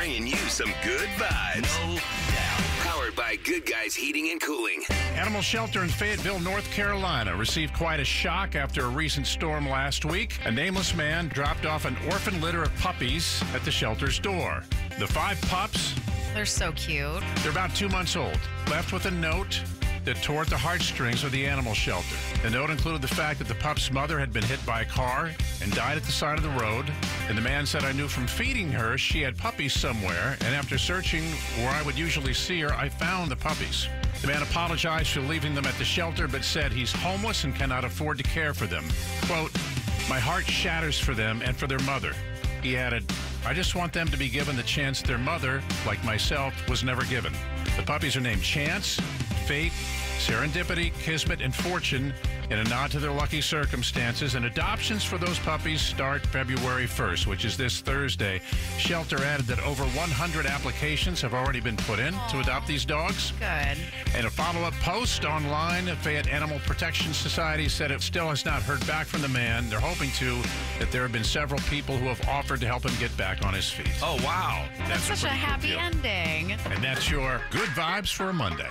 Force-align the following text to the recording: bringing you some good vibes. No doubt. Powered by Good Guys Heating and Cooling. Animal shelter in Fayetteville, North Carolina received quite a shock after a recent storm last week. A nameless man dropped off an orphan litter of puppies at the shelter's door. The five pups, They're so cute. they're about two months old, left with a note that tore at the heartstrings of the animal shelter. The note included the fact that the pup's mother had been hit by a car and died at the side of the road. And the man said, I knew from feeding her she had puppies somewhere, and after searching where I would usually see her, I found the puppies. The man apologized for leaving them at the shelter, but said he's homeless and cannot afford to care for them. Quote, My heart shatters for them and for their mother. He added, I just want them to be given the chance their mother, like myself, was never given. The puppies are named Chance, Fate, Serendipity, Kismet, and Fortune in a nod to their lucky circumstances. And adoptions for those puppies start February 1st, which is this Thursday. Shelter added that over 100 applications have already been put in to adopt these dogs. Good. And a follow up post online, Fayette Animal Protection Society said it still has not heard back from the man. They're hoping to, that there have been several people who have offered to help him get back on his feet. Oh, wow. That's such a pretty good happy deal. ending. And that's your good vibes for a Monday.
bringing 0.00 0.26
you 0.26 0.36
some 0.48 0.72
good 0.82 1.10
vibes. 1.18 1.86
No 1.86 1.94
doubt. 1.96 2.60
Powered 2.78 3.14
by 3.14 3.36
Good 3.44 3.66
Guys 3.66 3.94
Heating 3.94 4.30
and 4.30 4.40
Cooling. 4.40 4.82
Animal 5.14 5.42
shelter 5.42 5.82
in 5.82 5.90
Fayetteville, 5.90 6.40
North 6.40 6.70
Carolina 6.70 7.36
received 7.36 7.74
quite 7.74 8.00
a 8.00 8.04
shock 8.04 8.56
after 8.56 8.86
a 8.86 8.88
recent 8.88 9.26
storm 9.26 9.68
last 9.68 10.06
week. 10.06 10.38
A 10.46 10.50
nameless 10.50 10.94
man 10.96 11.28
dropped 11.28 11.66
off 11.66 11.84
an 11.84 11.98
orphan 12.06 12.40
litter 12.40 12.62
of 12.62 12.74
puppies 12.76 13.42
at 13.54 13.62
the 13.66 13.70
shelter's 13.70 14.18
door. 14.18 14.62
The 14.98 15.06
five 15.06 15.38
pups, 15.42 15.94
They're 16.32 16.46
so 16.46 16.72
cute. 16.72 17.22
they're 17.42 17.52
about 17.52 17.74
two 17.74 17.90
months 17.90 18.16
old, 18.16 18.40
left 18.70 18.94
with 18.94 19.04
a 19.04 19.10
note 19.10 19.60
that 20.06 20.16
tore 20.22 20.40
at 20.40 20.48
the 20.48 20.56
heartstrings 20.56 21.24
of 21.24 21.32
the 21.32 21.46
animal 21.46 21.74
shelter. 21.74 22.16
The 22.42 22.48
note 22.48 22.70
included 22.70 23.02
the 23.02 23.14
fact 23.14 23.38
that 23.40 23.48
the 23.48 23.54
pup's 23.56 23.92
mother 23.92 24.18
had 24.18 24.32
been 24.32 24.44
hit 24.44 24.64
by 24.64 24.80
a 24.80 24.86
car 24.86 25.30
and 25.62 25.70
died 25.74 25.98
at 25.98 26.04
the 26.04 26.12
side 26.12 26.38
of 26.38 26.42
the 26.42 26.58
road. 26.58 26.90
And 27.30 27.38
the 27.38 27.42
man 27.42 27.64
said, 27.64 27.84
I 27.84 27.92
knew 27.92 28.08
from 28.08 28.26
feeding 28.26 28.72
her 28.72 28.98
she 28.98 29.20
had 29.20 29.38
puppies 29.38 29.72
somewhere, 29.72 30.36
and 30.40 30.52
after 30.52 30.76
searching 30.76 31.22
where 31.58 31.70
I 31.70 31.80
would 31.82 31.96
usually 31.96 32.34
see 32.34 32.58
her, 32.62 32.74
I 32.74 32.88
found 32.88 33.30
the 33.30 33.36
puppies. 33.36 33.86
The 34.20 34.26
man 34.26 34.42
apologized 34.42 35.10
for 35.10 35.20
leaving 35.20 35.54
them 35.54 35.64
at 35.64 35.74
the 35.74 35.84
shelter, 35.84 36.26
but 36.26 36.42
said 36.42 36.72
he's 36.72 36.90
homeless 36.90 37.44
and 37.44 37.54
cannot 37.54 37.84
afford 37.84 38.18
to 38.18 38.24
care 38.24 38.52
for 38.52 38.66
them. 38.66 38.84
Quote, 39.26 39.52
My 40.08 40.18
heart 40.18 40.44
shatters 40.44 40.98
for 40.98 41.14
them 41.14 41.40
and 41.44 41.56
for 41.56 41.68
their 41.68 41.78
mother. 41.78 42.14
He 42.64 42.76
added, 42.76 43.04
I 43.46 43.54
just 43.54 43.76
want 43.76 43.92
them 43.92 44.08
to 44.08 44.16
be 44.16 44.28
given 44.28 44.56
the 44.56 44.64
chance 44.64 45.00
their 45.00 45.16
mother, 45.16 45.62
like 45.86 46.02
myself, 46.02 46.68
was 46.68 46.82
never 46.82 47.04
given. 47.04 47.32
The 47.76 47.84
puppies 47.84 48.16
are 48.16 48.20
named 48.20 48.42
Chance, 48.42 49.00
Fate, 49.50 49.72
Serendipity, 50.20 50.92
Kismet, 51.00 51.40
and 51.40 51.52
Fortune 51.52 52.14
in 52.50 52.58
a 52.60 52.64
nod 52.64 52.92
to 52.92 53.00
their 53.00 53.10
lucky 53.10 53.40
circumstances. 53.40 54.36
And 54.36 54.44
adoptions 54.44 55.02
for 55.02 55.18
those 55.18 55.40
puppies 55.40 55.80
start 55.80 56.24
February 56.26 56.86
1st, 56.86 57.26
which 57.26 57.44
is 57.44 57.56
this 57.56 57.80
Thursday. 57.80 58.40
Shelter 58.78 59.20
added 59.24 59.46
that 59.46 59.58
over 59.66 59.82
100 59.82 60.46
applications 60.46 61.20
have 61.22 61.34
already 61.34 61.58
been 61.58 61.76
put 61.78 61.98
in 61.98 62.14
to 62.30 62.38
adopt 62.38 62.68
these 62.68 62.84
dogs. 62.84 63.32
Good. 63.40 63.76
And 64.14 64.24
a 64.24 64.30
follow 64.30 64.60
up 64.60 64.74
post 64.74 65.24
online, 65.24 65.86
Fayette 65.96 66.28
Animal 66.28 66.60
Protection 66.60 67.12
Society 67.12 67.68
said 67.68 67.90
it 67.90 68.00
still 68.00 68.28
has 68.28 68.44
not 68.44 68.62
heard 68.62 68.86
back 68.86 69.08
from 69.08 69.22
the 69.22 69.28
man. 69.28 69.68
They're 69.68 69.80
hoping 69.80 70.12
to, 70.12 70.40
that 70.78 70.92
there 70.92 71.02
have 71.02 71.12
been 71.12 71.24
several 71.24 71.60
people 71.62 71.96
who 71.96 72.06
have 72.06 72.20
offered 72.28 72.60
to 72.60 72.66
help 72.68 72.84
him 72.84 72.92
get 73.00 73.16
back 73.16 73.44
on 73.44 73.52
his 73.52 73.68
feet. 73.68 73.90
Oh, 74.00 74.16
wow. 74.22 74.68
That's 74.86 75.02
such 75.02 75.24
a 75.24 75.26
pretty 75.26 75.40
good 75.40 75.44
happy 75.44 75.68
deal. 75.70 75.78
ending. 75.80 76.52
And 76.72 76.84
that's 76.84 77.10
your 77.10 77.40
good 77.50 77.68
vibes 77.70 78.12
for 78.12 78.30
a 78.30 78.32
Monday. 78.32 78.70